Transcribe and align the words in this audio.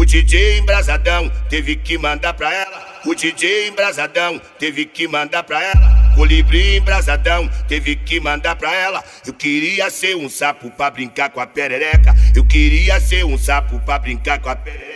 O 0.00 0.04
DJ 0.06 0.56
embrasadão 0.56 1.30
teve 1.50 1.76
que 1.76 1.98
mandar 1.98 2.32
pra 2.32 2.50
ela. 2.50 3.00
O 3.04 3.14
DJ 3.14 3.68
embrasadão 3.68 4.40
teve 4.58 4.86
que 4.86 5.06
mandar 5.06 5.42
pra 5.42 5.62
ela. 5.62 6.14
Colibri 6.16 6.78
embrasadão 6.78 7.46
teve 7.68 7.96
que 7.96 8.18
mandar 8.18 8.56
pra 8.56 8.74
ela. 8.74 9.04
Eu 9.26 9.34
queria 9.34 9.90
ser 9.90 10.16
um 10.16 10.26
sapo 10.26 10.70
pra 10.70 10.90
brincar 10.90 11.28
com 11.28 11.38
a 11.38 11.46
perereca. 11.46 12.14
Eu 12.34 12.46
queria 12.46 12.98
ser 12.98 13.26
um 13.26 13.36
sapo 13.36 13.78
pra 13.80 13.98
brincar 13.98 14.38
com 14.38 14.48
a 14.48 14.56
perereca. 14.56 14.89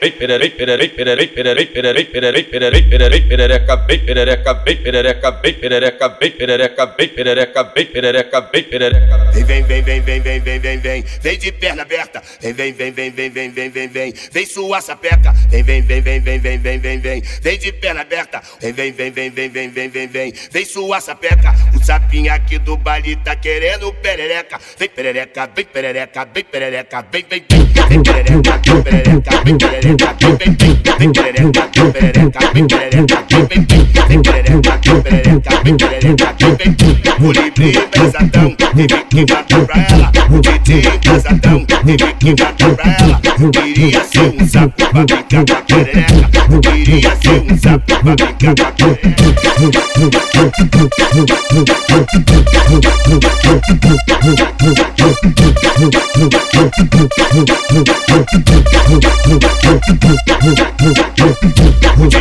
Bem 0.00 0.12
pererei, 0.12 0.48
pererei, 0.48 0.88
pererei, 0.88 1.26
pererei, 1.26 1.66
pererei, 1.66 2.04
pererei, 2.06 2.44
pererei, 2.44 2.82
pererei, 2.82 3.20
perereca, 3.20 3.76
bem 3.76 3.98
perereca, 3.98 4.54
bem 4.54 4.76
perereca, 4.76 5.30
bem 5.30 5.52
perereca, 5.52 6.08
bem 6.08 6.32
perereca, 6.32 6.86
bem 6.86 7.08
perereca, 7.08 7.64
bem 7.64 7.84
perereca, 7.84 8.40
bem 8.40 8.62
perereca. 8.64 9.30
Vem, 9.32 9.44
vem, 9.44 9.62
vem, 9.62 9.82
vem, 9.82 10.00
vem, 10.00 10.20
vem, 10.22 10.40
vem, 10.40 10.58
vem, 10.58 10.78
vem, 10.78 11.04
vem 11.20 11.38
de 11.38 11.52
perna 11.52 11.82
aberta. 11.82 12.22
Vem, 12.40 12.54
vem, 12.54 12.72
vem, 12.72 12.92
vem, 12.92 13.10
vem, 13.10 13.30
vem, 13.30 13.50
vem, 13.50 13.70
vem, 13.70 13.88
vem, 13.88 14.14
vem 14.32 14.46
sua 14.46 14.80
sapeca. 14.80 15.34
Vem, 15.50 15.62
vem, 15.62 15.82
vem, 15.82 16.00
vem, 16.00 16.20
vem, 16.20 16.38
vem, 16.38 16.58
vem, 16.58 16.78
vem, 16.78 17.00
vem, 17.00 17.22
vem 17.42 17.58
de 17.58 17.70
perna 17.72 18.00
aberta. 18.00 18.40
Vem, 18.58 18.72
vem, 18.72 18.92
vem, 18.92 19.10
vem, 19.10 19.30
vem, 19.30 19.50
vem, 19.50 19.68
vem, 19.68 19.88
vem, 19.90 20.08
vem, 20.08 20.34
vem 20.50 20.64
sua 20.64 21.00
sapeca. 21.02 21.54
O 21.74 21.84
sapinho 21.84 22.32
aqui 22.32 22.58
do 22.58 22.74
baile 22.78 23.16
tá 23.16 23.36
querendo 23.36 23.92
perereca. 23.94 24.58
Vem 24.78 24.88
perereca, 24.88 25.46
vem 25.54 25.64
perereca, 25.66 26.24
vem 26.32 26.44
perereca, 26.44 27.06
vem, 27.12 27.26
vem, 27.28 27.44
vem, 27.50 27.66
vem 27.88 28.02
perereca, 28.02 28.59
vem 28.70 28.82
perereca, 28.82 29.42
vem 29.44 29.58
perereca, 29.58 30.16
vem, 30.20 30.36
vem, 30.36 30.56
vem. 30.56 30.80
Vem 30.98 31.12
perereca, 31.12 31.70
vem 31.74 31.92
perereca, 31.92 32.40
vem 32.52 32.66
perereca, 32.66 33.24
vem, 33.28 33.46
vem, 33.46 33.66
vem. 33.66 33.90
Vem 34.08 34.22
perereca, 34.22 34.80
vem 34.84 35.02
perereca, 35.02 35.62
vem 35.64 35.76
perereca, 35.76 36.34
vem, 36.38 36.54
vem, 36.56 36.76
vem. 36.78 37.00
O 37.20 37.32
livre 37.32 37.72
pesadão, 37.90 38.56
que 39.10 39.24
cantar 39.26 39.60
pra 39.66 39.86
ela. 39.90 40.12
O 40.30 40.40
DJ 40.40 40.80
pesadão, 40.98 41.66
que 41.66 42.34
cantar 42.34 42.74
pra 42.74 42.96
ela. 43.00 43.20
Eu 43.40 43.50
queria 43.50 44.04
ser 44.04 44.34
um 44.40 44.46
sapo 44.46 44.86
pra 44.90 45.04
brincar 45.04 45.44
com 45.44 45.52
a 45.52 45.62
perereca. 45.62 46.30
Eu 46.50 46.60
queria 46.60 47.16
ser 47.16 47.52
um 47.52 47.58
sapo 47.58 47.84
pra 47.86 48.14
brincar 48.14 48.54
com 48.54 48.64
a 48.64 48.70
O 58.46 58.59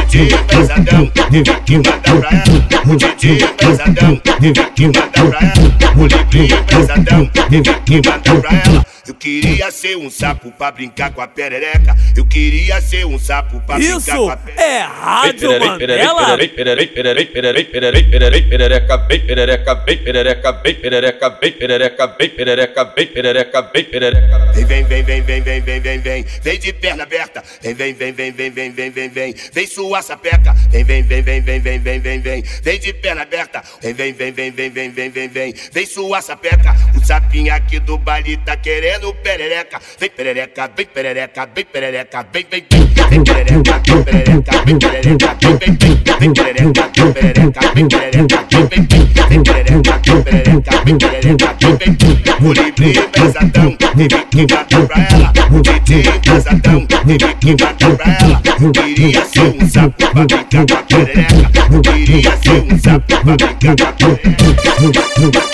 DJ 0.09 0.29
pesadão, 0.47 1.11
teve 1.31 1.55
que 1.65 1.75
mandar 1.77 1.99
pra 2.01 2.29
ela. 2.31 2.97
DJ 2.97 3.47
pesadão, 3.57 4.15
teve 4.39 4.63
que 4.75 4.85
mandar 4.85 5.07
pra 5.09 5.23
ela. 5.23 5.69
O 5.95 6.07
livre 6.07 6.47
pesadão, 6.67 7.25
teve 7.49 7.73
que 7.85 7.95
mandar 7.95 8.41
pra 8.41 8.51
ela. 8.51 8.85
Eu 9.09 9.15
queria 9.15 9.71
ser 9.71 9.97
um 9.97 10.07
sapo 10.07 10.51
pra 10.51 10.69
brincar 10.69 11.11
com 11.11 11.19
a 11.19 11.27
perereca. 11.27 11.95
Eu 12.15 12.23
queria 12.27 12.79
ser 12.79 13.07
um 13.07 13.17
sapo 13.17 13.59
pra 13.61 13.77
brincar 13.77 13.97
Isso 13.97 14.15
com 14.15 14.29
a 14.29 14.37
perereca. 14.37 14.63
é 14.63 14.81
Rádio 14.81 15.59
Mandela. 15.59 16.37
pererei, 16.37 16.47
pererei, 16.47 16.85
pererei, 16.87 17.25
pererei, 17.25 17.63
pererei, 17.65 18.03
pererei, 18.03 18.41
perereca, 18.43 18.97
bem 18.97 19.25
perereca, 19.25 19.73
bem 19.73 19.97
perereca, 19.97 20.51
bem 20.51 20.75
perereca, 20.75 21.29
bem 21.29 21.53
perereca, 21.53 22.07
bem 22.07 22.29
perereca, 22.29 22.85
bem 22.85 23.07
perereca, 23.07 23.61
bem 23.63 23.83
perereca. 23.83 24.51
Vem, 24.53 24.65
vem, 24.65 24.83
vem, 24.83 25.03
vem, 25.03 25.21
vem, 25.23 25.41
vem, 25.41 25.61
vem, 25.61 25.79
vem, 25.81 25.99
vem, 25.99 26.25
vem 26.43 26.59
de 26.59 26.73
perna 26.73 27.01
aberta. 27.01 27.43
Vem, 27.63 27.73
vem, 27.73 27.93
vem, 27.95 28.13
vem, 28.13 28.31
vem, 28.31 28.51
vem, 28.51 28.71
vem, 28.71 28.91
vem, 28.91 29.09
vem, 29.09 29.35
vem 29.51 29.65
sua 29.65 30.03
sapeca. 30.03 30.53
Vem, 30.69 30.83
vem, 30.83 31.01
vem, 31.01 31.23
vem, 31.23 31.41
vem, 31.41 31.59
vem, 31.59 31.79
vem, 31.79 31.99
vem, 31.99 32.19
vem, 32.21 32.43
vem 32.61 32.79
de 32.79 32.93
perna 32.93 33.23
aberta. 33.23 33.63
Vem, 33.81 33.91
vem, 33.95 34.13
vem, 34.13 34.31
vem, 34.31 34.51
vem, 34.51 34.69
vem, 34.69 34.91
vem, 34.91 35.09
vem, 35.09 35.27
vem, 35.27 35.55
vem 35.71 35.85
sua 35.87 36.21
sapeca. 36.21 36.75
O 36.95 37.03
sapinho 37.03 37.51
aqui 37.51 37.79
do 37.79 37.97
baile 37.97 38.37
tá 38.37 38.55
querendo 38.55 38.98
perereca. 39.23 39.79
Vem 39.99 40.09
perereca, 40.09 40.69
vem 40.75 40.85
perereca, 40.85 41.49
vem 41.55 41.65
perereca, 41.65 42.27
vem, 42.31 42.45
vem, 42.49 42.65
vem. 42.69 42.89
Vem 43.09 43.23
perereca, 43.23 43.81
vem 43.85 44.03
perereca, 44.03 44.51
vem 44.65 44.79
perereca, 44.79 45.37
vem, 45.39 45.57
vem, 45.57 45.77
vem. 45.77 45.99
Vem 46.19 46.33
perereca, 46.33 46.91
vem 46.95 47.13
perereca, 47.13 47.61
vem 47.73 47.87
perereca, 47.87 48.45
vem, 48.51 48.67
vem, 48.67 48.87
vem. 48.87 49.09
Vem 49.29 49.43
perereca, 49.43 50.01
vem 50.05 50.23
perereca, 50.23 50.83
vem 50.83 50.97
perereca, 50.97 51.55
vem, 51.59 51.77
vem, 51.77 51.97
vem. 51.97 52.09
O 52.41 52.53
livre 52.53 53.01
pesadão, 53.09 53.75
teve 53.75 54.25
que 54.25 54.45
cantar 54.47 54.87
pra 54.87 55.07
ela. 55.11 55.33
O 55.51 55.61
DJ 55.61 56.19
pesadão, 56.19 56.85
teve 56.85 57.33
que 57.35 57.55
cantar 57.55 57.95
pra 57.95 58.17
ela. 58.21 58.41
Eu 58.61 58.71
queria 58.71 59.25
ser 59.25 59.41
um 59.41 59.69
sapo 59.69 60.11
pra 60.11 60.25
brincar 60.25 60.65
com 60.65 60.73
a 60.73 60.83
perereca. 60.83 61.67
Eu 61.71 61.81
queria 61.81 62.37
ser 62.37 62.73
um 62.73 62.79
sapo 62.79 63.05
pra 63.07 63.35
brincar 63.35 63.75
com 63.75 65.39
a 65.39 65.48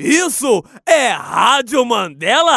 Isso 0.00 0.62
é 0.86 1.12
Rádio 1.12 1.84
Mandela 1.86 2.52